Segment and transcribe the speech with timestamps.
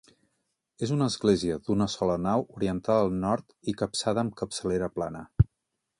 [0.87, 5.23] És una església d'una sola nau, orientada al nord i capçada amb capçalera plana.